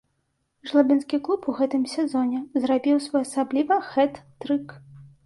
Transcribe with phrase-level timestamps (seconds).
[0.69, 4.75] Жлобінскі клуб у гэтым сезоне зрабіў своеасабліва хэт-трык.